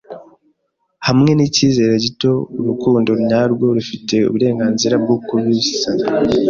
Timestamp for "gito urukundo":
2.05-3.11